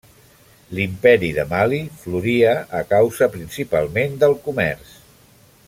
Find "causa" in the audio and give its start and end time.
2.95-3.29